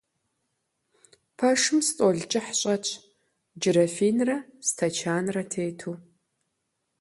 Пэшым 1.37 1.79
стӀол 1.87 2.17
кӀыхь 2.31 2.51
щӀэтщ 2.59 2.89
джырафинрэ 3.59 4.37
стэчанрэ 4.67 5.43
тету. 5.51 5.91